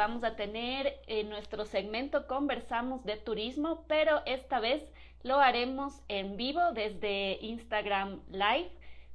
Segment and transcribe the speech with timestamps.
[0.00, 4.82] Vamos a tener en nuestro segmento Conversamos de Turismo, pero esta vez
[5.22, 8.70] lo haremos en vivo desde Instagram Live.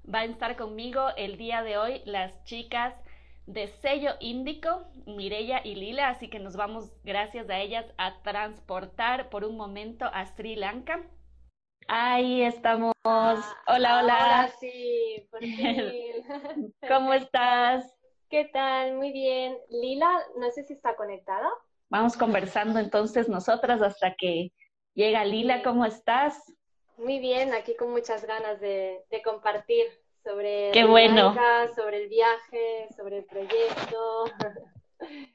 [0.07, 2.93] Va a estar conmigo el día de hoy las chicas
[3.47, 9.29] de sello Índico, Mirella y Lila, así que nos vamos, gracias a ellas, a transportar
[9.29, 11.01] por un momento a Sri Lanka.
[11.87, 12.93] Ahí estamos.
[13.03, 14.01] hola, hola.
[14.03, 15.39] Hola, sí, por
[16.87, 17.94] ¿Cómo estás?
[18.29, 18.93] ¿Qué tal?
[18.95, 19.57] Muy bien.
[19.69, 21.49] Lila, no sé si está conectada.
[21.89, 24.51] Vamos conversando entonces nosotras hasta que
[24.95, 25.61] llega Lila.
[25.63, 26.53] ¿Cómo estás?
[26.97, 29.85] Muy bien, aquí con muchas ganas de, compartir
[30.23, 31.35] sobre Qué bueno.
[31.75, 34.25] sobre el viaje, sobre el proyecto.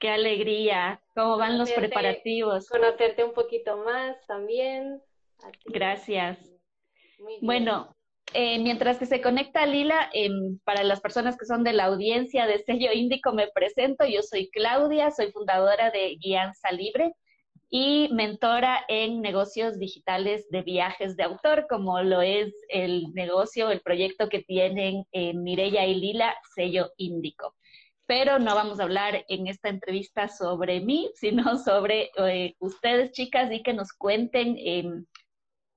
[0.01, 1.01] Qué alegría.
[1.15, 2.69] ¿Cómo van los preparativos?
[2.69, 5.01] Conocerte un poquito más también.
[5.67, 6.39] Gracias.
[7.41, 7.95] Bueno,
[8.33, 12.47] eh, mientras que se conecta Lila, em, para las personas que son de la audiencia
[12.47, 14.05] de Sello Índico, me presento.
[14.07, 17.13] Yo soy Claudia, soy fundadora de Guianza Libre
[17.71, 23.81] y mentora en negocios digitales de viajes de autor, como lo es el negocio, el
[23.81, 27.55] proyecto que tienen eh, y Lila, Sello Índico.
[28.07, 33.53] Pero no vamos a hablar en esta entrevista sobre mí, sino sobre eh, ustedes, chicas,
[33.53, 35.07] y que nos cuenten, em,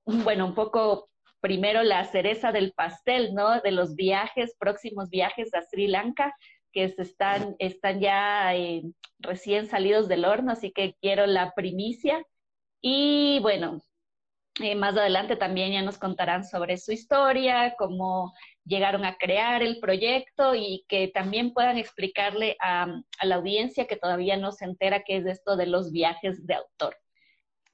[0.04, 1.08] bueno, un poco
[1.44, 3.60] primero la cereza del pastel, ¿no?
[3.60, 6.34] De los viajes, próximos viajes a Sri Lanka,
[6.72, 8.82] que están, están ya eh,
[9.18, 12.24] recién salidos del horno, así que quiero la primicia.
[12.80, 13.82] Y bueno,
[14.58, 18.32] eh, más adelante también ya nos contarán sobre su historia, cómo
[18.64, 22.86] llegaron a crear el proyecto y que también puedan explicarle a,
[23.18, 26.54] a la audiencia que todavía no se entera qué es esto de los viajes de
[26.54, 26.96] autor.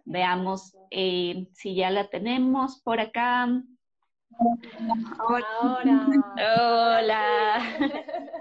[0.05, 3.49] Veamos eh, si ya la tenemos por acá.
[5.19, 6.07] Ahora.
[6.57, 7.63] Hola.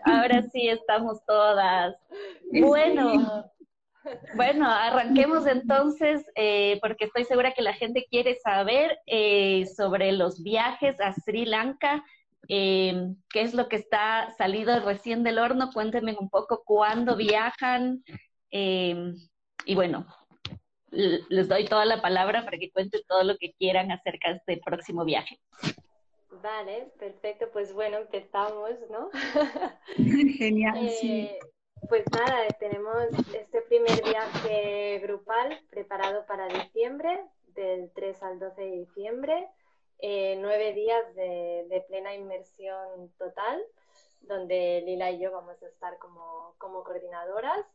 [0.05, 1.95] Ahora sí estamos todas.
[2.51, 3.45] Bueno.
[4.35, 10.41] Bueno, arranquemos entonces, eh, porque estoy segura que la gente quiere saber eh, sobre los
[10.41, 12.03] viajes a Sri Lanka,
[12.47, 18.03] qué es lo que está salido recién del horno, cuéntenme un poco cuándo viajan
[18.49, 20.07] y bueno,
[20.91, 24.57] les doy toda la palabra para que cuenten todo lo que quieran acerca de este
[24.57, 25.39] próximo viaje.
[26.41, 27.49] Vale, perfecto.
[27.51, 29.09] Pues bueno, empezamos, ¿no?
[30.37, 31.21] Genial, sí.
[31.23, 31.39] Eh,
[31.87, 37.25] pues nada, tenemos este primer viaje grupal preparado para diciembre,
[37.55, 39.47] del 3 al 12 de diciembre,
[39.99, 43.61] eh, nueve días de, de, plena inmersión total,
[44.21, 47.65] donde Lila y yo vamos a estar como, como coordinadoras.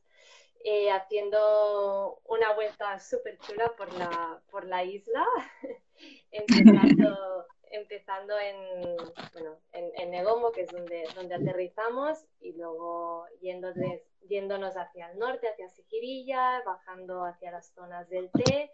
[0.67, 5.23] Eh, haciendo una vuelta súper chula por la, por la isla,
[6.31, 8.97] empezando, empezando en,
[9.35, 11.05] bueno, en, en, Negomo, que es donde,
[11.35, 13.75] aterrizamos, y luego yendo
[14.23, 18.71] yéndonos hacia el norte, hacia Sigirilla, bajando hacia las zonas del té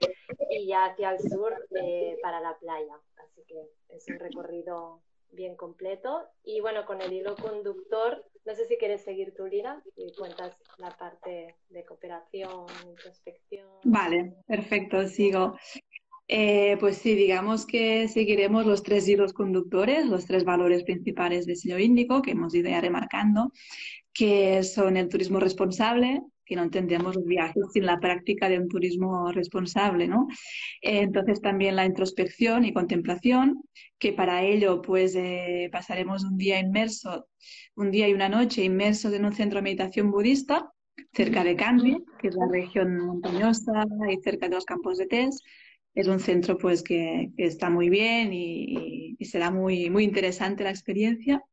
[0.48, 2.94] y ya hacia el sur eh, para la playa.
[3.16, 5.02] Así que es un recorrido
[5.32, 6.28] bien completo.
[6.44, 10.56] Y bueno, con el hilo conductor, no sé si quieres seguir tu Lira y cuentas
[10.78, 13.68] la parte de cooperación, introspección.
[13.84, 15.56] Vale, perfecto, sigo.
[16.32, 21.56] Eh, pues sí, digamos que seguiremos los tres hilos conductores, los tres valores principales de
[21.56, 23.52] sello índico que hemos ido ya remarcando,
[24.12, 28.66] que son el turismo responsable, que no entendemos los viajes sin la práctica de un
[28.66, 30.26] turismo responsable, ¿no?
[30.82, 33.62] entonces también la introspección y contemplación,
[34.00, 37.28] que para ello pues eh, pasaremos un día inmerso,
[37.76, 40.72] un día y una noche inmersos en un centro de meditación budista
[41.12, 45.40] cerca de Kandy, que es la región montañosa y cerca de los campos de Tess.
[45.94, 50.70] Es un centro pues que, está muy bien y, y será muy, muy interesante la
[50.70, 51.44] experiencia.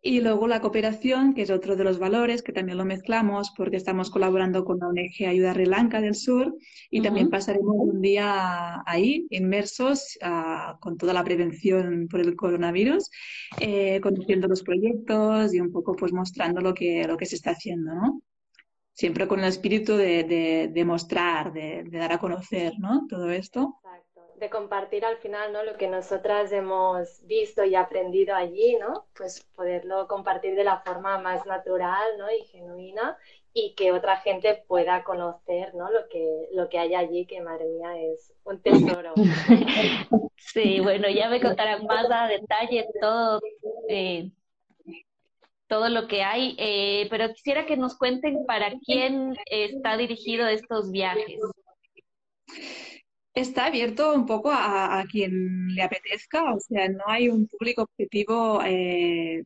[0.00, 3.76] Y luego la cooperación, que es otro de los valores, que también lo mezclamos porque
[3.76, 6.54] estamos colaborando con la ONG Ayuda Sri Lanka del Sur
[6.88, 13.10] y también pasaremos un día ahí, inmersos, ah, con toda la prevención por el coronavirus,
[13.58, 17.50] eh, conociendo los proyectos y un poco pues mostrando lo que, lo que se está
[17.50, 18.22] haciendo, ¿no?
[18.92, 23.06] Siempre con el espíritu de, de, mostrar, de, de, dar a conocer, ¿no?
[23.08, 23.80] Todo esto
[24.38, 25.62] de compartir al final, ¿no?
[25.62, 29.06] Lo que nosotras hemos visto y aprendido allí, ¿no?
[29.16, 32.30] Pues poderlo compartir de la forma más natural, ¿no?
[32.30, 33.18] Y genuina
[33.52, 35.90] y que otra gente pueda conocer ¿no?
[35.90, 39.14] lo, que, lo que hay allí, que madre mía es un tesoro.
[40.40, 43.40] Sí, bueno, ya me contarán más a detalle todo,
[43.88, 44.30] eh,
[45.66, 50.90] todo lo que hay, eh, pero quisiera que nos cuenten para quién está dirigido estos
[50.90, 51.40] viajes.
[53.38, 58.60] Está abierto un poco a, quien le apetezca, o sea, no hay un público objetivo
[58.64, 59.44] eh,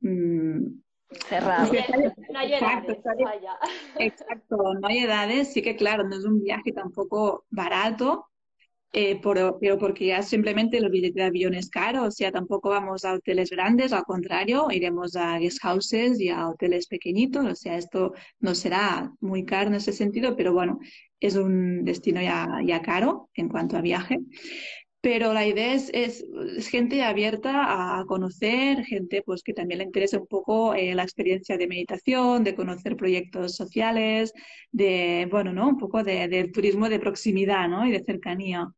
[0.00, 0.66] mm,
[1.26, 1.72] cerrado.
[2.30, 2.98] No hay edades,
[3.98, 8.26] exacto, no hay edades, sí que claro, no es un viaje tampoco barato,
[8.96, 13.04] eh, pero porque ya simplemente el billete de avión es caro, o sea, tampoco vamos
[13.04, 17.76] a hoteles grandes, al contrario, iremos a guest houses y a hoteles pequeñitos, o sea,
[17.76, 20.78] esto no será muy caro en ese sentido, pero bueno,
[21.18, 24.20] es un destino ya, ya caro en cuanto a viaje.
[25.00, 26.24] Pero la idea es, es,
[26.68, 31.58] gente abierta a conocer, gente pues que también le interesa un poco eh, la experiencia
[31.58, 34.32] de meditación, de conocer proyectos sociales,
[34.72, 35.68] de, bueno, ¿no?
[35.68, 37.86] Un poco de, del turismo de proximidad, ¿no?
[37.86, 38.68] Y de cercanía.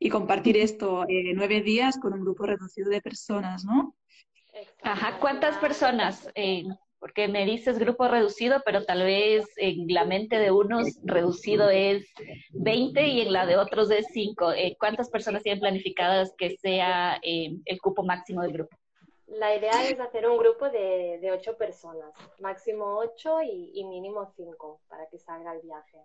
[0.00, 3.94] Y compartir esto eh, nueve días con un grupo reducido de personas, ¿no?
[4.82, 6.28] Ajá, ¿cuántas personas?
[6.34, 6.64] Eh,
[7.00, 12.06] porque me dices grupo reducido, pero tal vez en la mente de unos reducido es
[12.50, 14.52] 20 y en la de otros es 5.
[14.52, 18.76] Eh, ¿Cuántas personas tienen planificadas que sea eh, el cupo máximo del grupo?
[19.26, 24.26] La idea es hacer un grupo de, de 8 personas, máximo 8 y, y mínimo
[24.36, 25.98] 5 para que salga el viaje.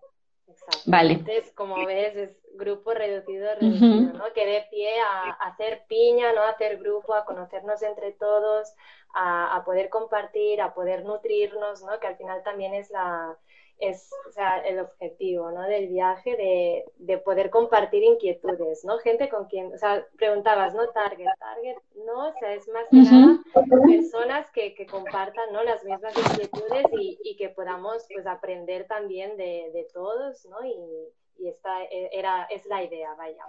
[0.48, 0.80] Exacto.
[0.86, 1.14] Vale.
[1.14, 4.34] Entonces, como ves, es grupo reducido, reducido, ¿no?
[4.34, 6.42] Que dé pie a, hacer piña, ¿no?
[6.42, 8.74] A hacer grupo, a conocernos entre todos,
[9.14, 12.00] a, a, poder compartir, a poder nutrirnos, ¿no?
[12.00, 13.38] Que al final también es la,
[13.80, 15.62] es o sea, el objetivo ¿no?
[15.64, 18.98] del viaje, de, de, poder compartir inquietudes, ¿no?
[19.00, 20.88] Gente con quien, o sea, preguntabas, ¿no?
[20.90, 23.40] Target, target, no, o sea, es más que nada
[23.88, 25.64] personas que, que, compartan, ¿no?
[25.64, 30.66] Las mismas inquietudes y, y, que podamos, pues, aprender también de, de todos, ¿no?
[30.66, 33.44] Y, y esta e, era, es la idea, vaya.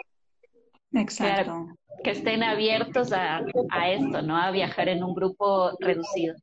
[0.92, 1.66] Exacto.
[2.02, 4.36] Que estén abiertos a, a esto, ¿no?
[4.36, 6.34] A viajar en un grupo reducido.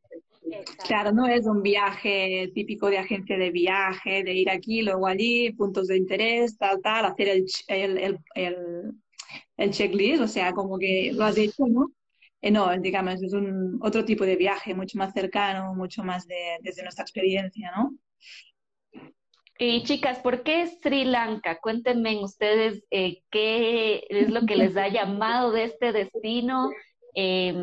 [0.85, 5.51] Claro, no es un viaje típico de agencia de viaje, de ir aquí, luego allí,
[5.53, 8.91] puntos de interés, tal, tal, hacer el, el, el,
[9.57, 11.91] el checklist, o sea, como que lo has hecho, ¿no?
[12.41, 16.57] Eh, no, digamos, es un otro tipo de viaje, mucho más cercano, mucho más de,
[16.61, 17.93] desde nuestra experiencia, ¿no?
[19.57, 21.59] Y chicas, ¿por qué Sri Lanka?
[21.61, 26.69] Cuéntenme ustedes eh, qué es lo que les ha llamado de este destino.
[27.15, 27.53] Eh,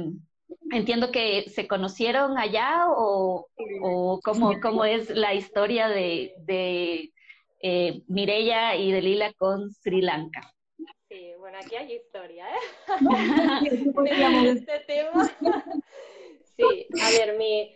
[0.70, 3.46] entiendo que se conocieron allá o,
[3.82, 7.12] o cómo, cómo, es la historia de, de
[7.62, 10.40] eh, Mireya y de Lila con Sri Lanka.
[11.08, 12.58] Sí, bueno, aquí hay historia, ¿eh?
[14.46, 15.28] este tema.
[16.56, 17.74] sí, a ver, mi,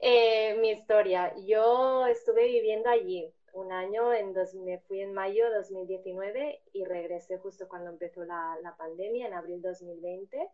[0.00, 1.34] eh, mi historia.
[1.44, 6.84] Yo estuve viviendo allí un año, en dos, me fui en mayo de 2019 y
[6.84, 10.48] regresé justo cuando empezó la, la pandemia, en abril 2020.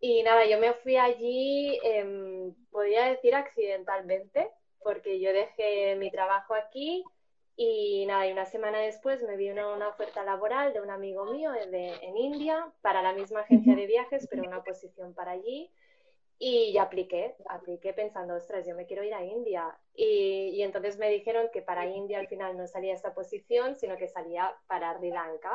[0.00, 4.50] Y nada, yo me fui allí, eh, podría decir accidentalmente,
[4.82, 7.04] porque yo dejé mi trabajo aquí
[7.62, 11.26] y nada, y una semana después me vi una, una oferta laboral de un amigo
[11.26, 15.70] mío de, en India para la misma agencia de viajes, pero una posición para allí.
[16.38, 19.78] Y ya apliqué, apliqué pensando, ostras, yo me quiero ir a India.
[19.94, 23.98] Y, y, entonces me dijeron que para India al final no salía esta posición, sino
[23.98, 25.54] que salía para Sri Lanka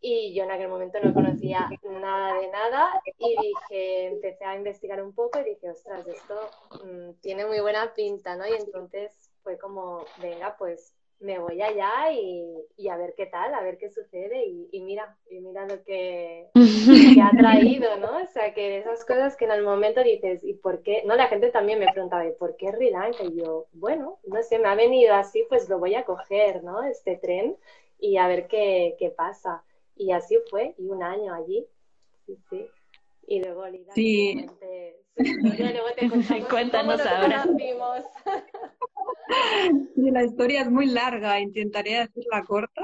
[0.00, 5.02] y yo en aquel momento no conocía nada de nada y dije, empecé a investigar
[5.02, 6.34] un poco y dije, ostras, esto
[6.84, 8.46] mmm, tiene muy buena pinta, ¿no?
[8.46, 13.62] Y entonces fue como, venga, pues me voy allá y, a ver qué tal, a
[13.62, 18.18] ver qué sucede y, mira, y mira lo que, ha traído, ¿no?
[18.18, 21.02] O sea, que esas cosas que en el momento dices, ¿y por qué?
[21.06, 22.92] No, la gente también me preguntaba, ¿y por qué Sri?
[23.22, 26.82] Y yo, bueno, no sé, me ha venido así, pues lo voy a coger, ¿no?
[26.82, 27.56] Este tren
[27.98, 29.64] y a ver qué, qué pasa.
[29.96, 31.66] Y así fue, y un año allí.
[32.26, 32.66] Sí, sí.
[33.28, 34.46] Y luego Lida, sí.
[35.16, 37.46] luego te contamos Cuéntanos cómo ahora.
[39.96, 42.82] Sí, la historia es muy larga, intentaré hacerla corta.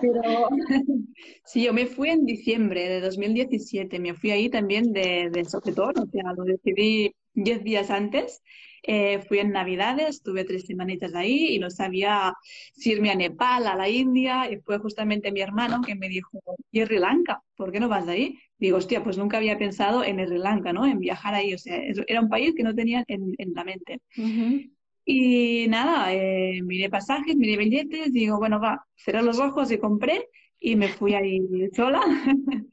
[0.00, 0.48] Pero
[1.44, 5.96] sí, yo me fui en diciembre de 2017, me fui ahí también de, de sopetón,
[5.98, 8.42] o sea, lo decidí diez días antes
[8.82, 12.34] eh, fui en Navidades, estuve tres semanitas ahí y no sabía
[12.74, 16.40] si irme a Nepal, a la India, y fue justamente mi hermano que me dijo,
[16.70, 17.42] ¿y Sri Lanka?
[17.56, 18.38] ¿Por qué no vas de ahí?
[18.58, 20.86] Digo, hostia, pues nunca había pensado en Sri Lanka, ¿no?
[20.86, 24.00] En viajar ahí, o sea, era un país que no tenía en, en la mente.
[24.16, 24.70] Uh -huh.
[25.04, 30.28] Y nada, eh, miré pasajes, miré billetes, digo, bueno, va, cerré los ojos y compré
[30.60, 31.40] y me fui ahí
[31.74, 32.00] sola.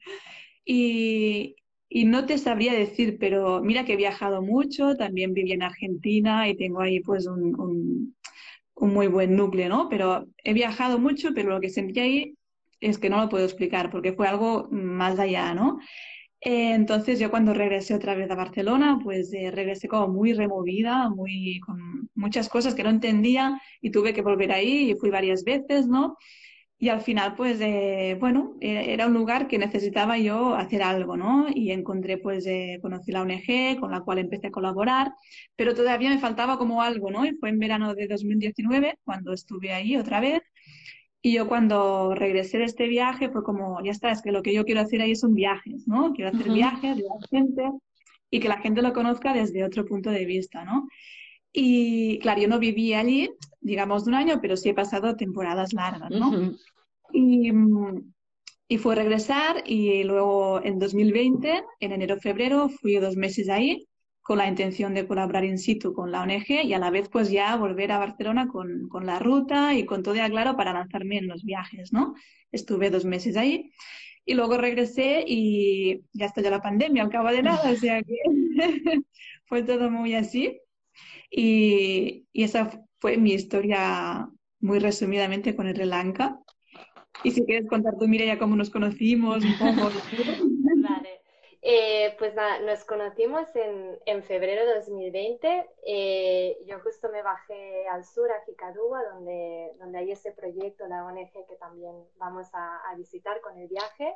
[0.65, 1.55] y,
[1.89, 6.47] y no te sabría decir, pero mira que he viajado mucho, también viví en Argentina
[6.47, 8.15] y tengo ahí pues un,
[8.75, 9.89] muy buen núcleo, ¿no?
[9.89, 12.35] Pero he viajado mucho, pero lo que sentí ahí
[12.79, 15.79] es que no lo puedo explicar porque fue algo más allá, ¿no?
[16.41, 21.09] Eh, entonces yo cuando regresé otra vez a Barcelona, pues eh, regresé como muy removida,
[21.09, 25.43] muy con muchas cosas que no entendía y tuve que volver ahí y fui varias
[25.43, 26.17] veces, ¿no?
[26.81, 31.47] Y al final, pues, eh, bueno, era un lugar que necesitaba yo hacer algo, ¿no?
[31.53, 32.45] Y encontré, pues,
[32.81, 35.11] conocí la ONG con la cual empecé a colaborar,
[35.57, 37.25] pero todavía me faltaba como algo, ¿no?
[37.25, 40.41] Y fue en verano de 2019 cuando estuve ahí otra vez
[41.21, 44.53] y yo cuando regresé de este viaje fue como, ya está, es que lo que
[44.53, 46.13] yo quiero hacer ahí son viajes, ¿no?
[46.13, 47.63] Quiero hacer viajes de la gente
[48.29, 50.87] y que la gente lo conozca desde otro punto de vista, ¿no?
[51.51, 53.29] Y claro, yo no viví allí,
[53.59, 56.53] digamos, de un año, pero sí he pasado temporadas largas, ¿no?
[57.11, 57.51] y,
[58.67, 63.87] y fue regresar y luego en 2020, en enero-febrero, fui dos meses ahí
[64.21, 67.31] con la intención de colaborar in situ con la ONG y a la vez pues
[67.31, 71.17] ya volver a Barcelona con, con la ruta y con todo ya claro para lanzarme
[71.17, 72.13] en los viajes, ¿no?
[72.51, 73.71] Estuve dos meses ahí
[74.25, 78.15] y luego regresé y ya estalló la pandemia al cabo de nada, o sea que
[79.45, 80.59] fue todo muy así.
[81.29, 86.39] Y, y, esa fue mi historia muy resumidamente con el Lanka.
[87.23, 89.49] Y si quieres contar tú, ya cómo nos conocimos, un.
[90.83, 91.19] Vale.
[91.61, 95.69] Eh, pues nada, nos conocimos en, en febrero de 2020.
[95.85, 101.05] Eh, yo justo me bajé al sur, a Jicadúa, donde, donde hay ese proyecto, la
[101.05, 104.15] ONG, que también vamos a, a visitar con el viaje.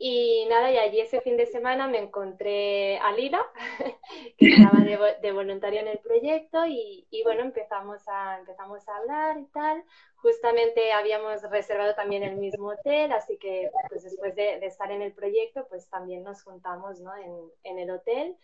[0.00, 3.44] Y nada, y allí ese fin de semana me encontré a Lila,
[4.38, 8.96] que estaba de, de voluntario en el proyecto, y, y, bueno, empezamos a, empezamos a
[8.96, 9.84] hablar y tal.
[10.16, 15.02] Justamente habíamos reservado también el mismo hotel, así que pues después de, de estar en
[15.02, 17.16] el proyecto, pues también nos juntamos ¿no?
[17.16, 17.32] en,
[17.64, 18.36] en el hotel.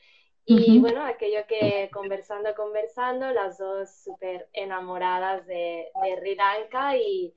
[0.46, 7.34] Y bueno, aquello que conversando, conversando, las dos súper enamoradas de, de Sri Lanka y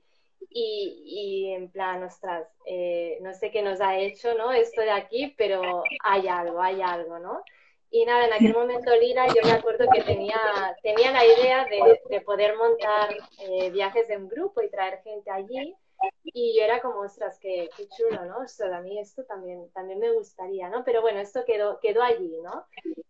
[0.50, 4.52] y, y, en plan, ostras, eh, no sé qué nos ha hecho, ¿no?
[4.52, 7.42] Esto de aquí, pero hay algo, hay algo, ¿no?
[7.90, 10.36] Y nada, en aquel momento Lira, yo me acuerdo que tenía,
[10.82, 15.74] tenía la idea de, de poder montar eh, viajes en grupo y traer gente allí.
[16.22, 18.36] Y yo era como, ostras, qué, qué chulo, ¿no?
[18.74, 20.84] A mí esto también, también me gustaría, ¿no?
[20.84, 22.66] Pero bueno, esto quedó, quedó allí, ¿no?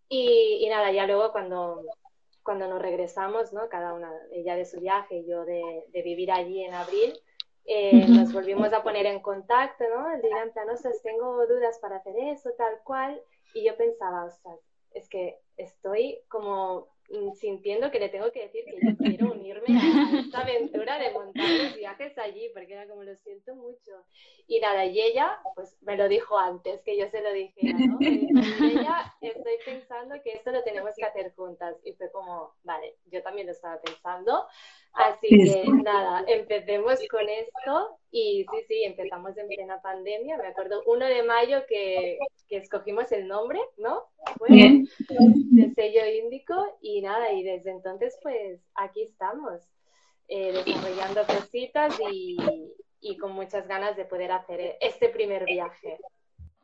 [0.08, 1.82] Y, y nada, ya luego cuando,
[2.48, 3.68] cuando nos regresamos, ¿no?
[3.68, 7.12] Cada una, ella de su viaje y yo de, de vivir allí en abril,
[7.66, 10.10] eh, nos volvimos a poner en contacto, ¿no?
[10.14, 10.66] El día en plan,
[11.02, 13.20] tengo dudas para hacer eso, tal cual.
[13.52, 14.58] Y yo pensaba, ostras,
[14.94, 16.88] es que estoy como
[17.34, 21.48] sintiendo que le tengo que decir que yo quiero unirme a esta aventura de montar
[21.48, 23.92] los viajes allí, porque era como lo siento mucho.
[24.46, 27.98] Y nada, y ella, pues me lo dijo antes que yo se lo dijera, ¿no?
[28.00, 31.76] Y ella, estoy pensando que esto lo tenemos que hacer juntas.
[31.84, 34.46] Y fue como, vale, yo también lo estaba pensando.
[34.92, 40.36] Así que nada, empecemos con esto y sí, sí, empezamos en plena pandemia.
[40.38, 42.18] Me acuerdo 1 de mayo que,
[42.48, 44.04] que escogimos el nombre, ¿no?
[44.38, 49.62] Fue de sello índico y nada, y desde entonces pues aquí estamos
[50.28, 52.36] eh, desarrollando cositas y,
[53.00, 55.98] y con muchas ganas de poder hacer este primer viaje.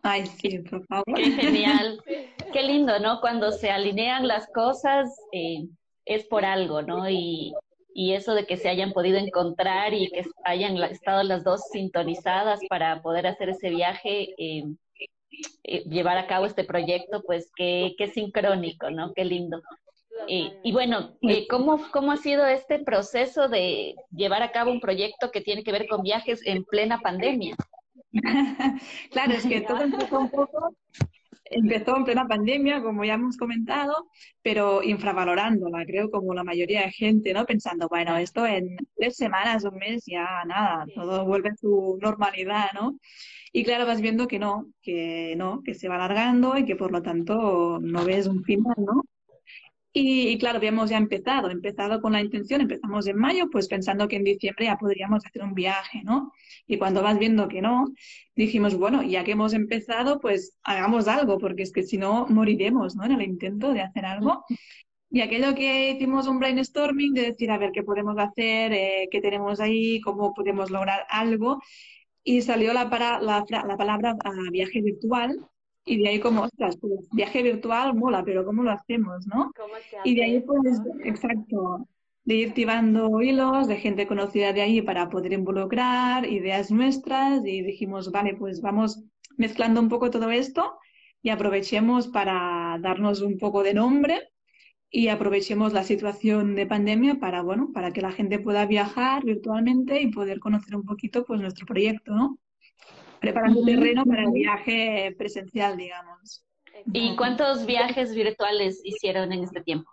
[0.02, 1.14] Ay, sí, por favor.
[1.14, 2.02] Qué genial.
[2.52, 3.20] Qué lindo, ¿no?
[3.20, 5.66] Cuando se alinean las cosas eh,
[6.04, 7.08] es por algo, ¿no?
[7.08, 7.54] Y,
[7.94, 12.58] y eso de que se hayan podido encontrar y que hayan estado las dos sintonizadas
[12.68, 14.64] para poder hacer ese viaje, eh,
[15.62, 19.14] eh, llevar a cabo este proyecto, pues qué, qué sincrónico, ¿no?
[19.14, 19.62] Qué lindo.
[20.28, 21.16] Eh, y bueno,
[21.48, 25.72] ¿cómo, ¿cómo ha sido este proceso de llevar a cabo un proyecto que tiene que
[25.72, 27.54] ver con viajes en plena pandemia?
[29.12, 30.74] claro, es que todo empezó un poco
[31.44, 34.08] empezó en plena pandemia, como ya hemos comentado,
[34.42, 37.44] pero infravalorándola, creo, como la mayoría de gente, ¿no?
[37.46, 42.66] Pensando, bueno, esto en tres semanas, un mes, ya nada, todo vuelve a su normalidad,
[42.74, 42.98] ¿no?
[43.52, 46.90] Y claro, vas viendo que no, que no, que se va alargando y que por
[46.92, 49.02] lo tanto no ves un final, ¿no?
[49.96, 54.16] Y, claro, habíamos ya empezado, empezado con la intención, empezamos en mayo, pues pensando que
[54.16, 56.32] en diciembre ya podríamos hacer un viaje, ¿no?
[56.66, 57.84] Y cuando vas viendo que no,
[58.34, 62.96] dijimos, bueno, ya que hemos empezado, pues hagamos algo, porque es que si no, moriremos,
[62.96, 63.04] ¿no?
[63.04, 64.44] En el intento de hacer algo.
[65.10, 69.20] Y aquello que hicimos un brainstorming de decir, a ver, qué podemos hacer, eh, qué
[69.20, 71.60] tenemos ahí, cómo podemos lograr algo.
[72.24, 75.38] Y salió la, para, la, la palabra uh, viaje virtual,
[75.84, 79.52] y de ahí como, ostras, pues viaje virtual mola, pero ¿cómo lo hacemos, no?
[80.04, 81.86] y de ahí pues, exacto,
[82.24, 87.62] de ir tibando hilos de gente conocida de ahí para poder involucrar ideas nuestras y
[87.62, 89.04] dijimos, vale, pues vamos
[89.36, 90.78] mezclando un poco todo esto
[91.22, 94.30] y aprovechemos para darnos un poco de nombre
[94.90, 100.00] y aprovechemos la situación de pandemia para, bueno, para que la gente pueda viajar virtualmente
[100.00, 102.38] y poder conocer un poquito pues nuestro proyecto, ¿no?
[103.24, 106.44] Preparando terreno para el viaje presencial, digamos.
[106.92, 109.90] ¿Y cuántos viajes virtuales hicieron en este tiempo?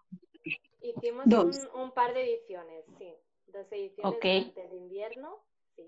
[0.82, 1.26] Hicimos
[1.74, 3.14] Un, par de ediciones, sí.
[3.48, 4.54] Dos ediciones okay.
[4.54, 5.38] de invierno,
[5.78, 5.86] sí.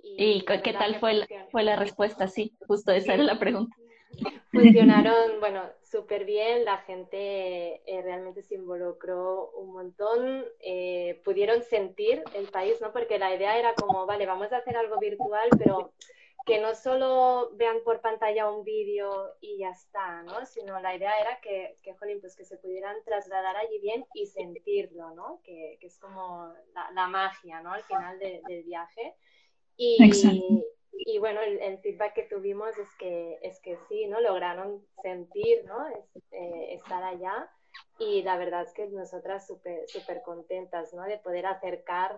[0.00, 2.28] ¿Y, qué tal fue la, fue la respuesta?
[2.28, 3.76] Sí, justo esa era la pregunta.
[4.52, 12.22] Funcionaron, bueno, súper bien, la gente eh, realmente se involucró un montón, eh, pudieron sentir
[12.34, 12.92] el país, ¿no?
[12.92, 15.92] Porque la idea era como, vale, vamos a hacer algo virtual, pero
[16.46, 20.46] que no solo vean por pantalla un vídeo y ya está, ¿no?
[20.46, 24.26] Sino la idea era que, que, jolín, pues que se pudieran trasladar allí bien y
[24.26, 25.40] sentirlo, ¿no?
[25.42, 26.54] Que, que es como
[26.94, 27.72] la, magia, ¿no?
[27.72, 29.16] Al final del viaje.
[29.76, 29.98] Y,
[30.92, 34.20] y bueno, el, feedback que tuvimos es que, es que sí, ¿no?
[34.20, 35.84] Lograron sentir, ¿no?
[36.30, 37.50] Eh, estar allá
[37.98, 41.02] y la verdad es que nosotras súper super contentas, ¿no?
[41.02, 42.16] De poder acercar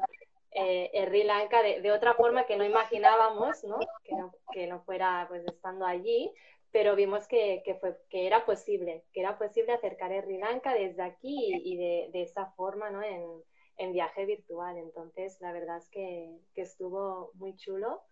[0.53, 3.79] eh, Sri Lanka de, de, otra forma que no imaginábamos, ¿no?
[4.05, 6.33] Que no, que no fuera pues estando allí,
[6.71, 10.75] pero vimos que, que, fue, que era posible, que era posible acercar a Sri Lanka
[10.75, 13.03] desde aquí y, de, de, esa forma, ¿no?
[13.03, 13.43] En,
[13.79, 14.77] en viaje virtual.
[14.77, 18.03] Entonces, la verdad es que, que estuvo muy chulo.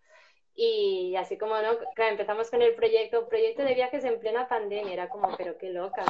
[0.59, 1.77] Y así como, ¿no?
[1.95, 5.69] Claro, empezamos con el proyecto, proyecto de viajes en plena pandemia, era como, pero qué
[5.69, 6.03] loca,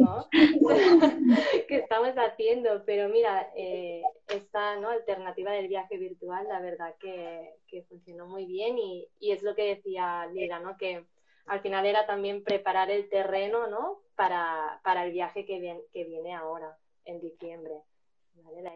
[0.00, 0.26] ¿no?
[1.68, 2.82] ¿Qué estamos haciendo?
[2.84, 4.88] Pero mira, eh, esta ¿no?
[4.88, 9.54] alternativa del viaje virtual, la verdad que, que funcionó muy bien y, y, es lo
[9.54, 10.76] que decía Lila, ¿no?
[10.76, 11.04] Que
[11.46, 14.00] al final era también preparar el terreno, ¿no?
[14.16, 17.74] Para, para el viaje que, viene, que viene ahora, en diciembre.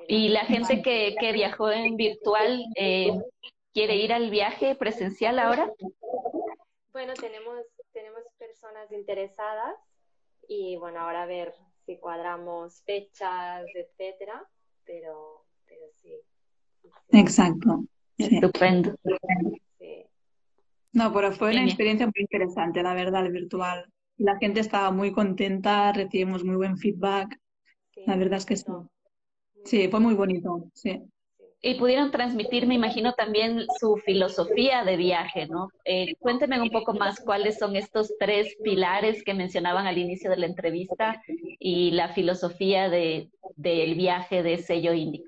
[0.08, 3.10] Y la gente que, que viajó en virtual, eh,
[3.76, 5.70] quiere ir al viaje presencial ahora?
[6.92, 7.60] Bueno, tenemos,
[7.92, 9.74] tenemos personas interesadas
[10.48, 11.52] y bueno, ahora a ver
[11.84, 14.42] si cuadramos fechas, etcétera,
[14.86, 16.14] pero, pero sí.
[17.10, 17.84] Exacto.
[18.16, 18.94] Estupendo.
[20.94, 23.92] No, pero fue una experiencia muy interesante, la verdad, el virtual.
[24.16, 27.38] La gente estaba muy contenta, recibimos muy buen feedback.
[28.06, 28.72] la verdad es que sí.
[29.66, 31.02] Sí, fue muy bonito, sí
[31.66, 35.68] y pudieron transmitir, me imagino, también su filosofía de viaje, ¿no?
[35.84, 40.36] Eh, cuéntenme un poco más cuáles son estos tres pilares que mencionaban al inicio de
[40.36, 41.20] la entrevista
[41.58, 45.26] y la filosofía de, del viaje de sello índico.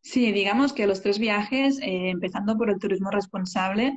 [0.00, 3.96] Sí, digamos que los tres viajes, eh, empezando por el turismo responsable,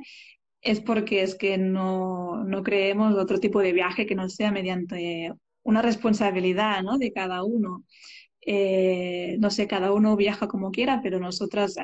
[0.62, 5.32] es porque es que no, no creemos otro tipo de viaje que no sea mediante
[5.64, 6.96] una responsabilidad ¿no?
[6.96, 7.82] de cada uno.
[8.50, 11.82] Eh, no sé, cada uno viaja como quiera, pero nosotras eh,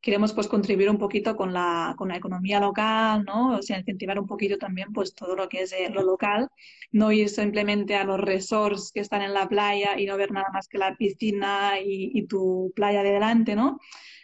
[0.00, 3.56] queremos pues contribuir un poquito con la, con la economía local, ¿no?
[3.56, 6.48] O incentivar un poquito también pues todo lo que es eh, lo local,
[6.92, 10.50] no ir simplemente a los resorts que están en la playa y no ver nada
[10.52, 13.80] más que la piscina y, tu playa de delante, ¿no?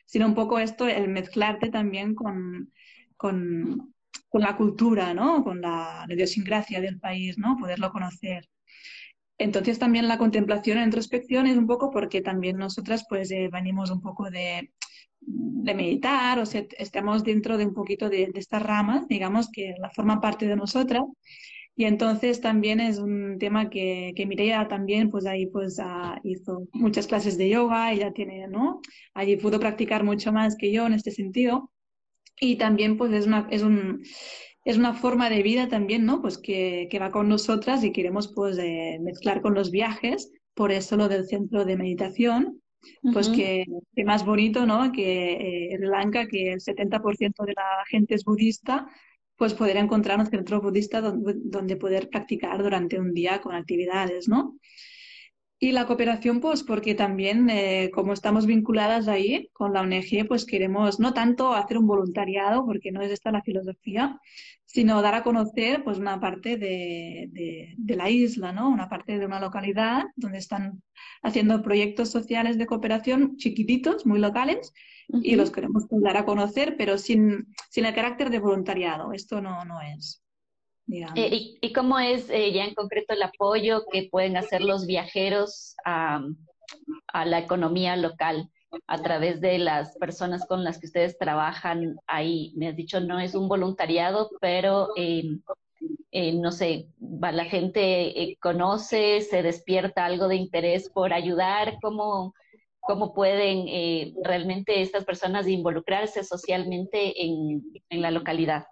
[0.06, 2.72] Sino un poco esto, el mezclarte también con,
[3.16, 3.94] con,
[4.28, 5.42] con la cultura, ¿no?
[5.42, 7.56] Con la idiosincrasia del país, ¿no?
[7.58, 8.48] Poderlo conocer.
[9.38, 13.90] Entonces también la contemplación e introspección es un poco porque también nosotras pues eh, venimos
[13.90, 14.72] un poco de,
[15.20, 19.90] de, meditar, o sea, estamos dentro de un poquito de, estas ramas, digamos, que la
[19.90, 21.04] forma parte de nosotras.
[21.76, 26.66] Y entonces también es un tema que, que Mireia también, pues ahí pues ah, hizo
[26.72, 28.80] muchas clases de yoga, ella tiene, ¿no?
[29.14, 31.70] Allí pudo practicar mucho más que yo en este sentido.
[32.40, 34.02] Y también pues es, una, es un
[34.68, 36.20] es una forma de vida también, ¿no?
[36.20, 40.72] Pues que, que va con nosotras y queremos pues eh, mezclar con los viajes, por
[40.72, 42.60] eso lo del centro de meditación,
[43.14, 43.64] pues que,
[43.96, 44.92] que, más bonito, ¿no?
[44.92, 48.86] Que en eh, Lanka, que el 70% de la gente es budista,
[49.36, 54.28] pues poder encontrar un centro budista donde, donde poder practicar durante un día con actividades,
[54.28, 54.58] ¿no?
[55.60, 60.44] Y la cooperación, pues porque también, eh, como estamos vinculadas ahí con la ONG, pues
[60.44, 64.20] queremos no tanto hacer un voluntariado, porque no es esta la filosofía,
[64.64, 67.28] sino dar a conocer pues una parte de,
[67.76, 68.68] de, la isla, ¿no?
[68.68, 70.82] Una parte de una localidad donde están
[71.22, 74.72] haciendo proyectos sociales de cooperación chiquititos, muy locales,
[75.08, 79.12] y los queremos dar a conocer, pero sin, sin el carácter de voluntariado.
[79.12, 80.22] Esto no, no es.
[80.90, 85.76] Eh, y, cómo es eh, ya en concreto el apoyo que pueden hacer los viajeros
[85.84, 86.22] a,
[87.24, 88.50] la economía local
[88.86, 92.52] a través de las personas con las que ustedes trabajan ahí?
[92.56, 95.22] Me has dicho, no es un voluntariado, pero eh,
[96.34, 102.34] no sé, la gente conoce, se despierta algo de interés por ayudar, ¿cómo,
[102.80, 108.64] cómo pueden realmente estas personas involucrarse socialmente en, en la localidad?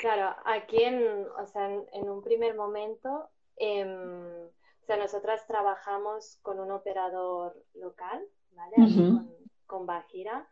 [0.00, 6.60] Claro, aquí en, o sea, en, un primer momento, em, o sea, nosotras trabajamos con
[6.60, 8.76] un operador local, ¿vale?
[8.76, 10.48] con, con Bajira.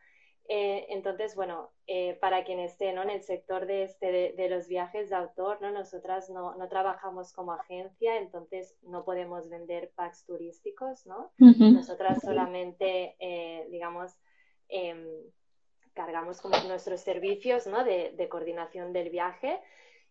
[0.53, 3.03] Eh, entonces, bueno, eh, para quien esté ¿no?
[3.03, 5.71] en el sector de, este, de, los viajes de autor, ¿no?
[5.71, 11.31] nosotras no, no, trabajamos como agencia, entonces no podemos vender packs turísticos, ¿no?
[11.39, 14.13] Nosotras solamente, eh, digamos,
[16.11, 17.85] em, cargamos como nuestros servicios ¿no?
[17.85, 19.61] de, de coordinación del viaje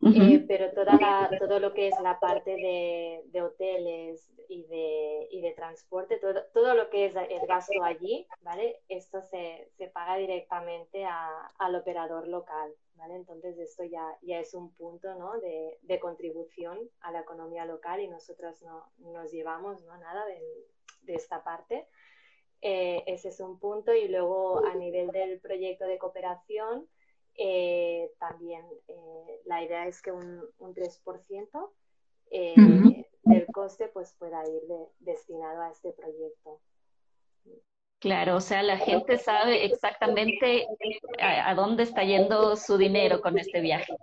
[0.01, 5.27] eh, pero toda la, todo lo que es la parte de, de hoteles y de,
[5.29, 8.81] y de transporte, todo, todo, lo que es el gasto allí, ¿vale?
[8.87, 13.15] Esto se, se paga directamente a, al operador local, ¿vale?
[13.15, 15.37] Entonces esto ya, ya es un punto, ¿no?
[15.41, 19.97] De, de contribución a la economía local y nosotros no nos llevamos, ¿no?
[19.97, 20.41] Nada de,
[21.01, 21.87] de esta parte.
[22.61, 26.87] Eh, ese es un punto y luego a nivel del proyecto de cooperación,
[27.35, 31.71] eh, también eh, la idea es que un, un 3%
[32.31, 32.53] eh,
[33.23, 34.61] del coste pues pueda ir
[34.99, 36.59] destinado a este proyecto.
[37.99, 40.67] Claro, o sea, la gente sabe exactamente
[41.19, 43.93] a, dónde está yendo su dinero con este viaje.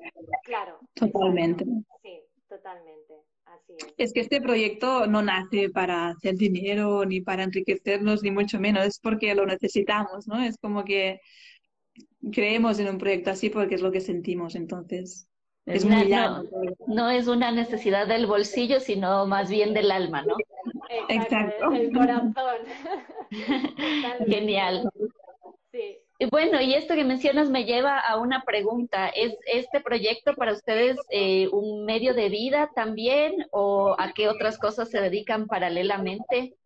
[0.45, 0.79] Claro.
[0.95, 1.65] Totalmente.
[2.03, 3.15] Sí, totalmente.
[3.47, 3.95] Así es.
[3.97, 8.85] es que este proyecto no nace para hacer dinero ni para enriquecernos, ni mucho menos,
[8.85, 10.43] es porque lo necesitamos, ¿no?
[10.43, 11.21] Es como que
[12.33, 15.29] creemos en un proyecto así porque es lo que sentimos, entonces
[15.67, 16.45] es muy no,
[16.87, 20.37] no, es una necesidad del bolsillo, sino más bien del alma, ¿no?
[21.09, 21.73] Exacto.
[21.73, 22.35] El corazón.
[24.29, 24.89] Genial.
[26.27, 29.07] Y bueno, y esto que mencionas me lleva a una pregunta.
[29.11, 34.59] ¿Es este proyecto para ustedes eh, un medio de vida también o a qué otras
[34.59, 36.57] cosas se dedican paralelamente?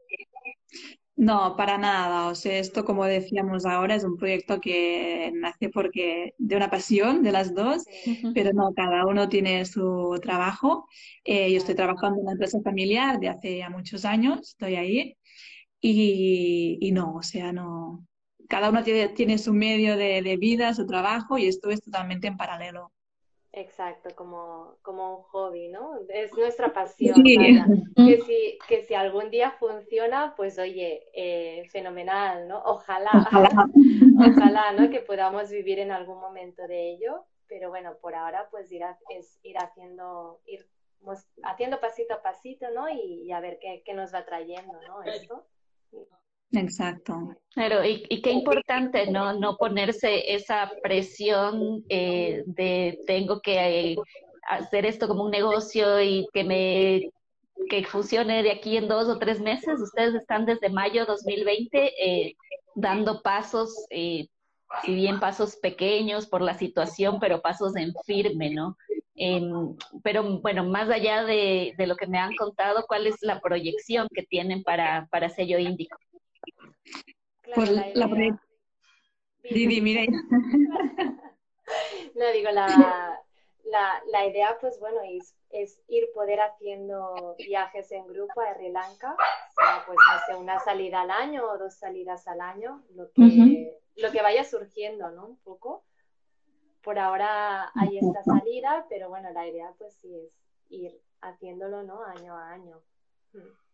[1.14, 2.28] No, para nada.
[2.28, 7.22] O sea, esto, como decíamos ahora, es un proyecto que nace porque de una pasión
[7.22, 7.84] de las dos,
[8.32, 10.88] pero no, cada uno tiene su trabajo.
[11.22, 15.18] Eh, yo estoy trabajando en una empresa familiar de hace ya muchos años, estoy ahí,
[15.82, 18.06] y, y no, o sea, no.
[18.50, 22.26] Cada uno tiene, tiene su medio de, de vida, su trabajo, y esto es totalmente
[22.26, 22.90] en paralelo.
[23.52, 25.98] Exacto, como, como un hobby, ¿no?
[26.08, 27.22] Es nuestra pasión.
[27.24, 32.60] Que, si, que si algún día funciona, pues oye, eh, fenomenal, ¿no?
[32.64, 33.10] Ojalá,
[34.18, 34.90] ojalá, ¿no?
[34.90, 39.38] Que podamos vivir en algún momento de ello, pero bueno, por ahora pues ir es
[39.42, 40.66] ir haciendo, ir
[41.44, 42.88] haciendo pasito a pasito, ¿no?
[42.88, 45.02] Y, a ver qué, qué, nos va trayendo, ¿no?
[45.02, 45.44] Esto.
[46.52, 47.36] Exacto.
[47.54, 53.96] Claro, y, qué importante no, no ponerse esa presión eh, de tengo que eh,
[54.48, 57.10] hacer esto como un negocio y que me
[57.68, 59.80] que funcione de aquí en dos o tres meses.
[59.80, 62.34] Ustedes están desde mayo 2020 eh,
[62.74, 64.28] dando pasos, si
[64.86, 68.76] bien pasos pequeños por la situación, pero pasos en firme, ¿no?
[69.14, 73.40] Em, pero bueno, más allá de, de, lo que me han contado, ¿cuál es la
[73.40, 75.98] proyección que tienen para, para Sello Índico?
[77.54, 78.06] Pues la, la
[79.42, 80.06] Didi, mire.
[82.14, 83.20] no, digo, la,
[83.64, 88.70] la, la, idea, pues bueno, es, es, ir poder haciendo viajes en grupo a Sri
[88.70, 89.16] Lanka,
[89.86, 94.10] pues no sé, una salida al año o dos salidas al año, lo que, lo
[94.10, 95.26] que vaya surgiendo, ¿no?
[95.26, 95.84] Un poco.
[96.82, 100.32] Por ahora hay esta salida, pero bueno, la idea pues sí es
[100.70, 102.02] ir haciéndolo, ¿no?
[102.04, 102.80] Año a año.
[103.32, 103.69] Mm.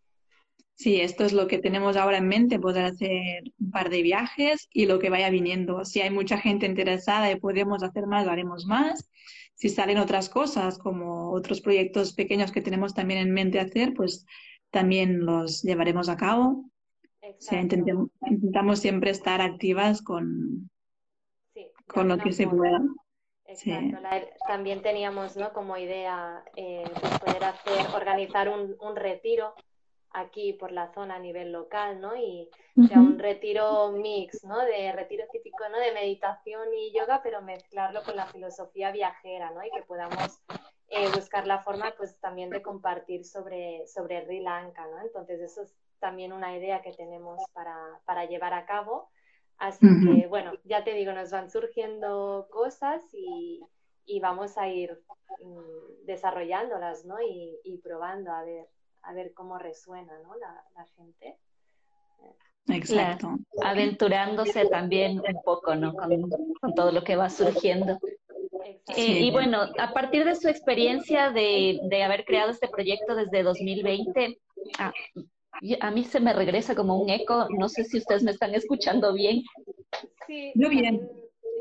[0.76, 4.68] Sí, esto es lo que tenemos ahora en mente, poder hacer un par de viajes
[4.70, 5.86] y lo que vaya viniendo.
[5.86, 9.08] Si hay mucha gente interesada y podemos hacer más, lo haremos más.
[9.54, 14.26] Si salen otras cosas, como otros proyectos pequeños que tenemos también en mente hacer, pues
[14.70, 16.66] también los llevaremos a cabo.
[17.50, 20.70] intentamos, siempre estar activas con,
[21.86, 22.82] con lo que se pueda.
[23.46, 23.98] Exacto.
[24.46, 25.54] también teníamos ¿no?
[25.54, 26.84] como idea eh,
[27.24, 29.54] poder hacer, organizar un, un retiro
[30.16, 32.16] aquí por la zona a nivel local, ¿no?
[32.16, 32.48] Y
[32.88, 34.58] sea un retiro mix, ¿no?
[34.64, 35.78] De retiro típico, ¿no?
[35.78, 39.62] De meditación y yoga, pero mezclarlo con la filosofía viajera, ¿no?
[39.62, 40.40] Y que podamos
[40.88, 45.00] eh, buscar la forma, pues, también de compartir sobre, sobre Sri Lanka, ¿no?
[45.02, 49.10] Entonces, eso es también una idea que tenemos para, para llevar a cabo.
[49.58, 53.60] Así que, bueno, ya te digo, nos van surgiendo cosas y,
[54.06, 54.98] y vamos a ir
[55.42, 57.20] mm, desarrollándolas, ¿no?
[57.20, 58.66] Y, y probando a ver
[59.06, 60.34] a ver cómo resuena ¿no?
[60.36, 61.38] la, gente.
[62.68, 63.36] Exacto.
[63.62, 65.94] aventurándose también un poco, ¿no?
[65.94, 67.98] Con, todo lo que va surgiendo.
[68.96, 73.44] Eh, y bueno, a partir de su experiencia de, de haber creado este proyecto desde
[73.44, 74.40] 2020,
[74.78, 74.92] a,
[75.80, 79.14] a, mí se me regresa como un eco, no sé si ustedes me están escuchando
[79.14, 79.42] bien.
[80.26, 81.08] Sí, Muy bien.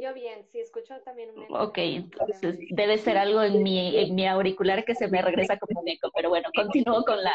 [0.02, 1.64] Yo bien, sí, escucho también un eco.
[1.64, 5.82] Ok, entonces debe ser algo en mi, en mi auricular que se me regresa como
[5.82, 7.34] un eco, pero bueno, continúo con la,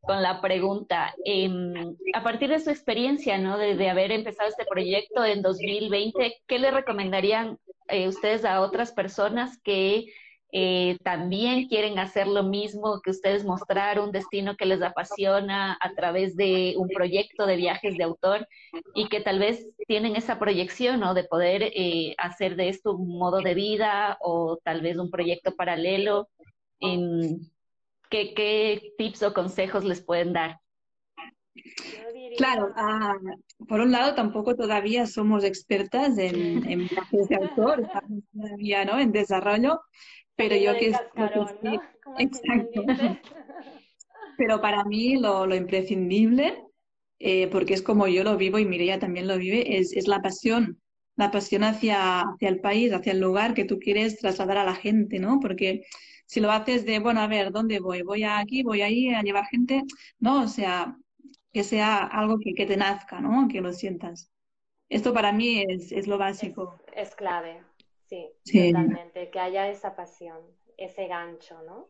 [0.00, 1.14] con la pregunta.
[1.24, 3.58] Em, a partir de su experiencia, ¿no?
[3.58, 8.92] De, de, haber empezado este proyecto en 2020, ¿qué le recomendarían eh, ustedes a otras
[8.92, 10.06] personas que
[10.54, 15.94] eh, también quieren hacer lo mismo que ustedes, mostrar un destino que les apasiona a
[15.94, 18.46] través de un proyecto de viajes de autor
[18.94, 21.14] y que tal vez tienen esa proyección ¿no?
[21.14, 25.56] de poder eh, hacer de esto un modo de vida o tal vez un proyecto
[25.56, 26.28] paralelo.
[26.78, 30.58] ¿qué, ¿Qué tips o consejos les pueden dar?
[32.36, 33.14] Claro, ah,
[33.68, 38.98] por un lado tampoco todavía somos expertas en, en de autor, estamos todavía ¿no?
[38.98, 39.80] en desarrollo,
[40.36, 40.92] pero yo que...
[42.18, 42.82] Exacto.
[44.38, 46.64] Pero para mí lo, lo imprescindible,
[47.18, 50.20] eh, porque es como yo lo vivo y Mireia también lo vive, es, es la
[50.20, 50.80] pasión,
[51.16, 54.74] la pasión hacia, hacia el país, hacia el lugar que tú quieres trasladar a la
[54.74, 55.38] gente, ¿no?
[55.38, 55.84] Porque
[56.26, 58.02] si lo haces de, bueno, a ver, ¿dónde voy?
[58.02, 58.62] ¿Voy aquí?
[58.62, 59.82] ¿Voy ahí a llevar gente?
[60.18, 60.96] No, o sea,
[61.52, 63.48] que sea algo que, que te nazca, ¿no?
[63.48, 64.30] Que lo sientas.
[64.88, 66.82] Esto para mí es, es lo básico.
[66.94, 67.62] es clave.
[68.44, 70.38] Sí, totalmente, que haya esa pasión,
[70.76, 71.88] ese gancho, ¿no?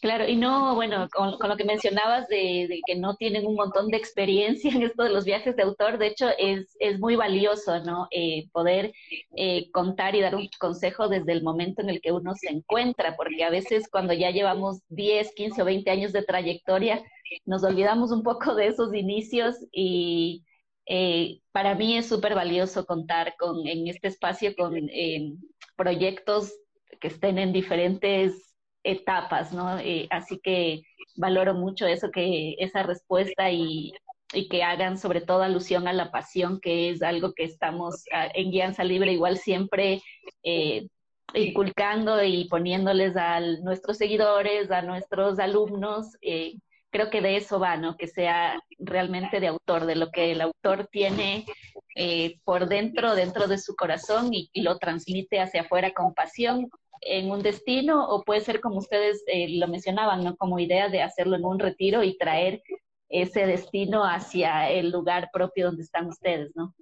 [0.00, 3.96] Claro, y no, bueno, con, lo que mencionabas de, que no tienen un montón de
[3.96, 8.06] experiencia en esto de los viajes de autor, de hecho es, es muy valioso, ¿no?
[8.10, 8.92] Eh, poder
[9.34, 13.16] eh, contar y dar un consejo desde el momento en el que uno se encuentra,
[13.16, 17.02] porque a veces cuando ya llevamos 10, 15 o 20 años de trayectoria,
[17.46, 20.44] nos olvidamos un poco de esos inicios y
[20.86, 25.32] eh, para mí es súper valioso contar con, en este espacio con eh,
[25.76, 26.52] proyectos
[27.00, 29.78] que estén en diferentes etapas, ¿no?
[29.78, 30.82] Eh, así que
[31.16, 33.92] valoro mucho eso, que esa respuesta y,
[34.34, 38.50] y, que hagan sobre todo alusión a la pasión, que es algo que estamos en
[38.50, 40.02] Guianza Libre igual siempre
[41.32, 46.16] inculcando y poniéndoles a nuestros seguidores, a nuestros alumnos,
[46.94, 47.96] creo que de eso va, ¿no?
[47.96, 51.44] Que sea realmente de autor, de lo que el autor tiene
[51.96, 57.32] eh, por dentro, dentro de su corazón y, lo transmite hacia afuera con pasión en
[57.32, 60.36] un destino o puede ser como ustedes eh, lo mencionaban, ¿no?
[60.36, 62.62] Como idea de hacerlo en un retiro y traer
[63.08, 66.76] ese destino hacia el lugar propio donde están ustedes, ¿no?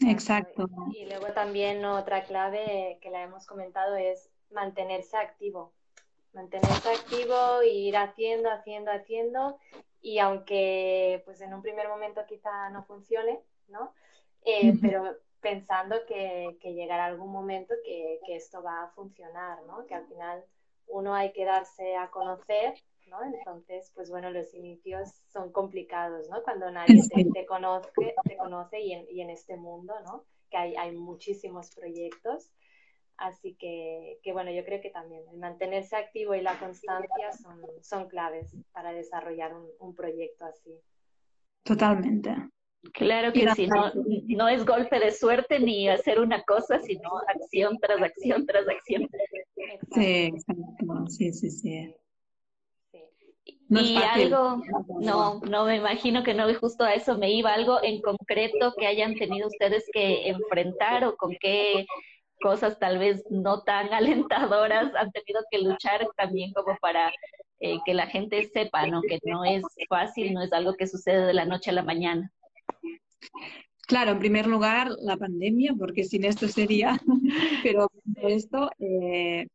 [0.00, 0.66] Exacto.
[0.92, 5.72] Y luego también otra clave que la hemos comentado es mantenerse activo
[6.32, 9.58] mantenerse activo ir haciendo, haciendo, haciendo
[10.00, 13.92] y aunque pues en un primer momento quizá no funcione, ¿no?
[14.44, 19.86] Eh, pero pensando que, que, llegará algún momento que, que, esto va a funcionar, ¿no?
[19.86, 20.44] Que al final
[20.86, 22.74] uno hay que darse a conocer,
[23.08, 23.22] ¿no?
[23.24, 26.42] Entonces, pues bueno, los inicios son complicados, ¿no?
[26.42, 27.90] Cuando nadie te, conoce,
[28.24, 30.24] te conoce y en, y en, este mundo, ¿no?
[30.50, 32.50] Que hay, hay muchísimos proyectos.
[33.18, 37.60] Así que, que, bueno, yo creo que también el mantenerse activo y la constancia son,
[37.80, 40.78] son claves para desarrollar un, un proyecto así.
[41.62, 42.36] Totalmente.
[42.92, 43.92] Claro que sí, no,
[44.28, 49.08] no es golpe de suerte ni hacer una cosa, sino acción tras acción tras acción.
[49.92, 51.06] Sí, exacto.
[51.08, 51.94] Sí, sí, sí.
[53.70, 54.62] y algo,
[55.00, 58.86] no, no me imagino que no, justo a eso me iba, algo en concreto que
[58.86, 61.86] hayan tenido ustedes que enfrentar o con qué
[62.40, 67.12] cosas tal vez no tan alentadoras han tenido que luchar también como para
[67.60, 69.00] eh, que la gente sepa, ¿no?
[69.02, 72.30] Que no es fácil, no es algo que sucede de la noche a la mañana.
[73.86, 76.98] Claro, en primer lugar, la pandemia, porque sin esto sería,
[77.62, 79.46] pero esto, eh,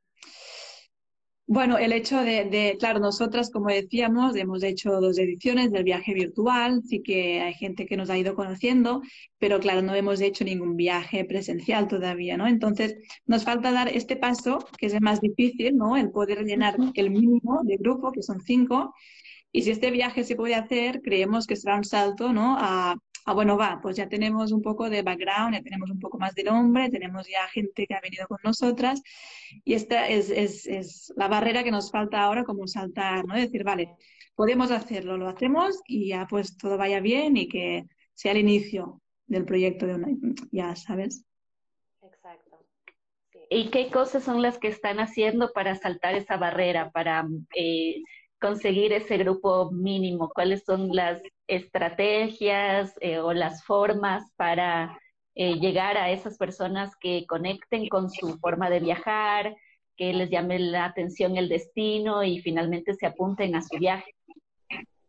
[1.52, 6.82] bueno, el hecho de, claro, nosotras, como decíamos, hemos hecho dos ediciones del viaje virtual,
[6.88, 9.02] sí que hay gente que nos ha ido conociendo,
[9.38, 12.48] pero claro, no hemos hecho ningún viaje presencial todavía, ¿no?
[12.48, 15.98] Entonces, nos falta dar este paso, que es el más difícil, ¿no?
[15.98, 18.94] El poder llenar el mínimo de grupo, que son cinco,
[19.52, 22.56] y si este viaje se puede hacer, creemos que será un salto, ¿no?
[22.58, 26.18] A, ah, bueno, va, pues ya tenemos un poco de background, ya tenemos un poco
[26.18, 29.02] más de nombre, tenemos ya gente que ha venido con nosotras
[29.64, 33.36] y esta es, la barrera que nos falta ahora como saltar, ¿no?
[33.36, 33.96] Decir, vale,
[34.36, 39.02] podemos hacerlo, lo hacemos y ya pues todo vaya bien y que sea el inicio
[39.28, 40.08] del proyecto de una,
[40.52, 41.26] ya sabes.
[42.02, 42.66] Exacto.
[43.50, 48.02] ¿Y qué cosas son las que están haciendo para saltar esa barrera, para eh,
[48.40, 50.30] conseguir ese grupo mínimo?
[50.34, 54.98] ¿Cuáles son las estrategias eh, o las formas para
[55.36, 59.56] eh, llegar a esas personas que conecten con su forma de viajar,
[59.98, 64.16] que les llame la atención el destino y finalmente se apunten a su viaje?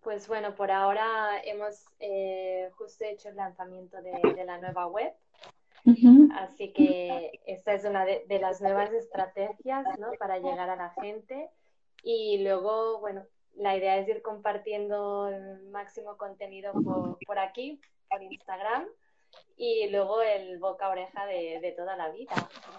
[0.00, 5.12] Pues bueno, por ahora hemos eh, justo hecho el lanzamiento de, la nueva web.
[6.34, 10.10] Así que esta es una de, las nuevas estrategias ¿no?
[10.18, 11.50] para llegar a la gente.
[12.02, 13.24] Y luego, bueno,
[13.54, 18.88] la idea es ir compartiendo el máximo contenido por, por aquí, por Instagram,
[19.56, 22.32] y luego el boca a oreja de, de toda la vida.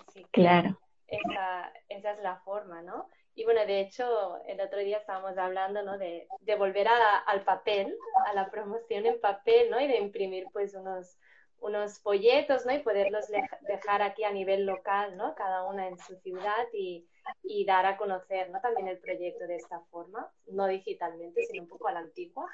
[0.08, 0.78] Así que claro.
[1.08, 3.08] Esa, esa es la forma, ¿no?
[3.36, 5.98] Y bueno, de hecho, el otro día estábamos hablando, ¿no?
[5.98, 7.96] De, de volver a, al papel,
[8.28, 9.80] a la promoción en papel, ¿no?
[9.80, 11.18] Y de imprimir, pues, unos,
[11.60, 12.74] unos folletos, ¿no?
[12.74, 13.26] Y poderlos
[13.62, 15.34] dejar aquí a nivel local, ¿no?
[15.36, 17.08] Cada una en su ciudad y,
[17.44, 18.60] y dar a conocer, ¿no?
[18.62, 22.50] También el proyecto de esta forma, no digitalmente, sino un poco a la antigua.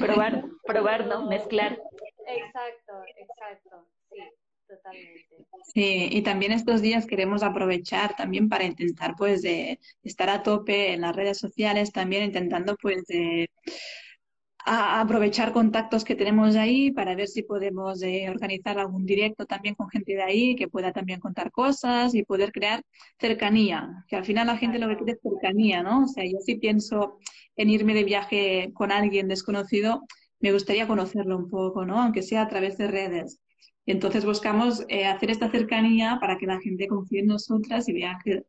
[0.00, 1.26] probar, probar, ¿no?
[1.26, 1.78] Mezclar.
[2.26, 4.18] Exacto, exacto, sí.
[4.70, 5.26] Totalmente.
[5.74, 10.92] Sí, y también estos días queremos aprovechar también para intentar pues de estar a tope
[10.92, 13.50] en las redes sociales, también intentando pues de
[14.64, 19.74] a aprovechar contactos que tenemos ahí para ver si podemos eh, organizar algún directo también
[19.74, 22.82] con gente de ahí que pueda también contar cosas y poder crear
[23.18, 26.04] cercanía, que al final la gente lo que quiere es cercanía, ¿no?
[26.04, 27.18] O sea, yo sí pienso
[27.56, 30.02] en irme de viaje con alguien desconocido,
[30.40, 32.00] me gustaría conocerlo un poco, ¿no?
[32.00, 33.40] Aunque sea a través de redes.
[33.86, 37.92] Y entonces buscamos eh, hacer esta cercanía para que la gente confíe en nosotras y
[37.92, 38.44] vea que,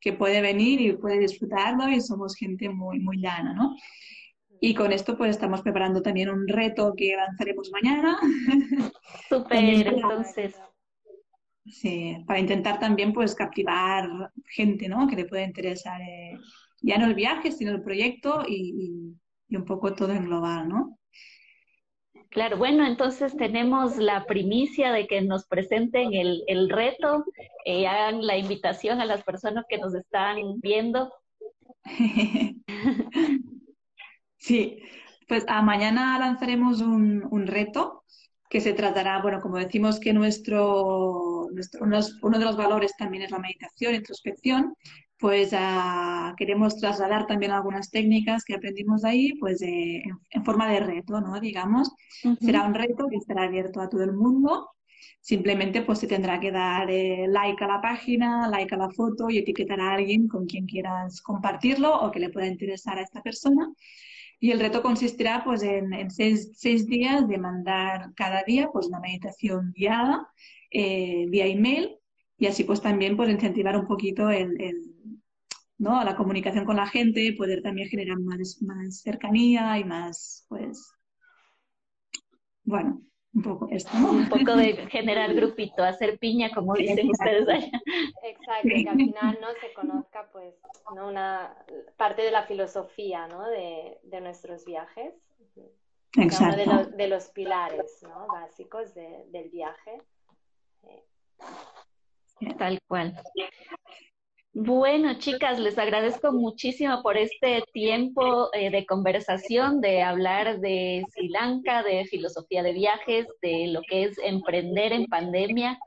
[0.00, 3.76] que puede venir y puede disfrutarlo y somos gente muy, muy llana, ¿no?
[4.60, 8.18] Y con esto pues estamos preparando también un reto que lanzaremos mañana.
[9.28, 10.54] Súper, entonces.
[11.66, 14.08] Sí, para intentar también pues captivar
[14.46, 15.06] gente, ¿no?
[15.06, 16.36] Que le pueda interesar eh,
[16.82, 19.16] ya no el viaje, sino el proyecto y,
[19.48, 20.98] y, un poco todo en global, ¿no?
[22.30, 27.24] Claro, bueno, entonces tenemos la primicia de que nos presenten el, el reto,
[27.64, 31.12] eh, hagan la invitación a las personas que nos están viendo.
[34.50, 34.78] Sí,
[35.28, 38.02] pues a mañana lanzaremos un, un, reto
[38.48, 43.30] que se tratará, bueno, como decimos que nuestro, nuestro uno de los valores también es
[43.30, 44.74] la meditación, introspección,
[45.20, 50.80] pues uh, queremos trasladar también algunas técnicas que aprendimos ahí, pues en, en, forma de
[50.80, 51.38] reto, ¿no?
[51.38, 51.88] Digamos,
[52.40, 54.68] será un reto que estará abierto a todo el mundo.
[55.20, 59.30] Simplemente pues se tendrá que dar eh, like a la página, like a la foto
[59.30, 63.22] y etiquetar a alguien con quien quieras compartirlo o que le pueda interesar a esta
[63.22, 63.68] persona.
[64.40, 69.72] Y el reto consistirá pues, en, seis, días de mandar cada día pues, una meditación
[69.76, 70.26] guiada
[70.70, 71.98] eh, vía email
[72.38, 74.56] y así pues también pues, incentivar un poquito el,
[75.76, 76.02] ¿no?
[76.02, 80.90] la comunicación con la gente, poder también generar más, más cercanía y más, pues,
[82.64, 87.80] bueno, un poco esto, Un poco de generar grupito, hacer piña, como dicen ustedes allá.
[88.22, 90.54] Exacto, que al final no se conozca, pues,
[90.94, 91.08] ¿no?
[91.08, 91.56] una
[91.96, 93.48] parte de la filosofía, ¿no?
[93.48, 95.14] De, de nuestros viajes.
[96.16, 96.54] Exacto.
[96.54, 98.26] Uno de los, de los pilares, ¿no?
[98.26, 100.02] Básicos de, del viaje.
[102.58, 103.14] Tal cual.
[104.52, 111.28] Bueno, chicas, les agradezco muchísimo por este tiempo eh, de conversación, de hablar de Sri
[111.28, 115.78] Lanka, de filosofía de viajes, de lo que es emprender en pandemia.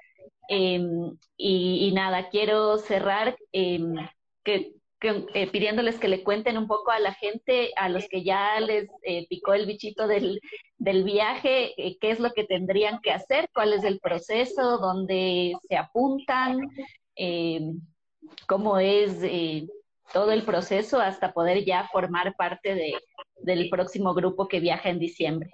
[0.48, 3.96] Em, y, nada, quiero cerrar em,
[4.46, 4.72] eh,
[5.52, 9.28] pidiéndoles que le cuenten un poco a la gente, a los que ya les eh,
[9.28, 10.40] picó el bichito del,
[10.78, 15.76] del viaje, qué es lo que tendrían que hacer, cuál es el proceso, dónde se
[15.76, 16.62] apuntan.
[18.48, 19.68] Cómo es eh,
[20.12, 22.94] todo el proceso hasta poder ya formar parte de,
[23.38, 25.52] del próximo grupo que viaja en diciembre.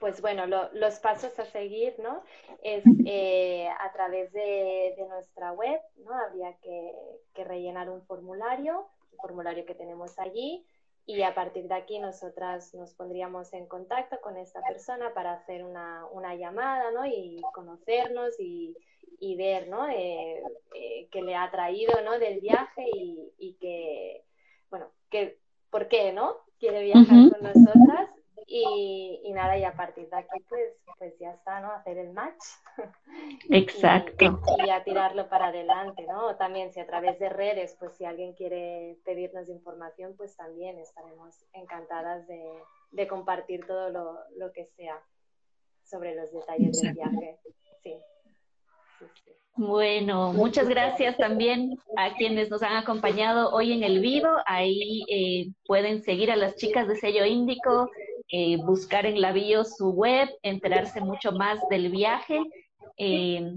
[0.00, 2.22] Pues bueno, los pasos a seguir, ¿no?
[2.62, 6.14] Es eh, a través de, nuestra web, ¿no?
[6.14, 10.66] Habría que, rellenar un formulario, un formulario que tenemos allí,
[11.06, 15.64] y a partir de aquí nosotras nos pondríamos en contacto con esta persona para hacer
[15.64, 17.06] una, una llamada, ¿no?
[17.06, 18.76] Y conocernos y,
[19.20, 19.88] y ver, ¿no?
[19.88, 20.42] Eh,
[20.74, 22.18] eh, que le ha traído, ¿no?
[22.18, 24.24] Del viaje y, y, que,
[24.68, 25.38] bueno, que,
[25.70, 26.38] ¿por qué, no?
[26.58, 28.10] Quiere viajar con nosotras
[28.46, 31.72] y, y, nada, y a partir de aquí, pues, pues ya está, ¿no?
[31.72, 32.42] Hacer el match.
[33.50, 34.40] Exacto.
[34.64, 36.36] y, a tirarlo para adelante, ¿no?
[36.36, 41.34] También si a través de redes, pues si alguien quiere pedirnos información, pues también estaremos
[41.52, 42.52] encantadas de,
[42.92, 45.02] de compartir todo lo, lo que sea
[45.82, 47.38] sobre los detalles del viaje.
[47.82, 47.94] Sí.
[49.58, 54.28] Bueno, muchas gracias también a quienes nos han acompañado hoy en el vivo.
[54.44, 57.88] Ahí eh, pueden seguir a las chicas de sello índico,
[58.28, 62.40] eh, buscar en la bio su web, enterarse mucho más del viaje.
[62.96, 63.54] Eh,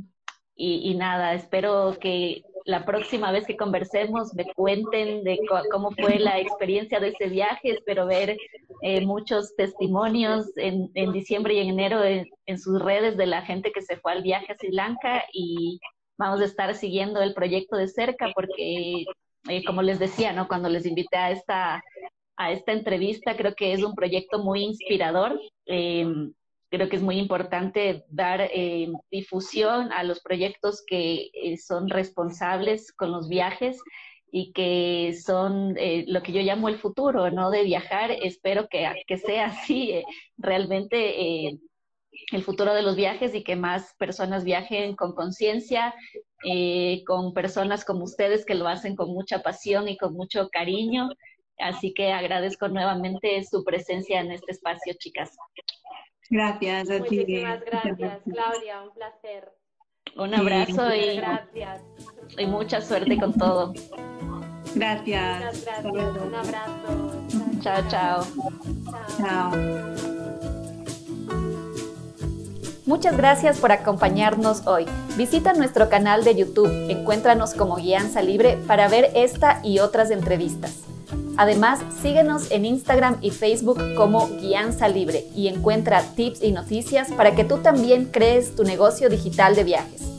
[0.62, 5.40] y, nada, espero que la próxima vez que conversemos me cuenten de
[5.72, 7.72] cómo fue la experiencia de ese viaje.
[7.72, 8.38] Espero ver
[8.82, 13.72] eh, muchos testimonios en, en, diciembre y en enero en, sus redes de la gente
[13.72, 15.80] que se fue al viaje a Sri Lanka y
[16.18, 19.06] vamos a estar siguiendo el proyecto de cerca porque,
[19.66, 20.50] como les decía, ¿no?
[20.50, 21.82] cuando les invité a esta,
[22.40, 25.38] a esta entrevista, creo que es un proyecto muy inspirador.
[25.66, 26.08] Eh,
[26.70, 32.94] creo que es muy importante dar eh, difusión a los proyectos que eh, son responsables
[32.94, 33.78] con los viajes
[34.32, 35.76] y que son
[36.08, 37.50] lo que yo llamo el futuro, ¿no?
[37.50, 38.12] De viajar.
[38.12, 40.02] Espero que, que sea así
[40.38, 41.60] realmente
[42.32, 45.96] el futuro de los viajes y que más personas viajen con conciencia,
[47.08, 51.10] con personas como ustedes que lo hacen con mucha pasión y con mucho cariño.
[51.60, 55.36] Así que agradezco nuevamente su presencia en este espacio, chicas.
[56.30, 57.20] Gracias a ti.
[57.20, 59.52] Muchísimas gracias, Claudia, un placer.
[60.16, 61.82] Un abrazo y, gracias.
[62.38, 63.74] y mucha suerte con todo.
[64.76, 65.66] Gracias.
[65.66, 65.86] gracias.
[65.86, 67.28] Un abrazo.
[67.62, 68.28] Chao, chao.
[69.18, 69.52] Chao.
[72.86, 74.86] Muchas gracias por acompañarnos hoy.
[75.16, 80.89] Visita nuestro canal de YouTube, encuéntranos como Guianza Libre para ver esta y otras entrevistas.
[81.40, 87.34] Además, síguenos en Instagram y Facebook como Guianza Libre y encuentra tips y noticias para
[87.34, 90.19] que tú también crees tu negocio digital de viajes.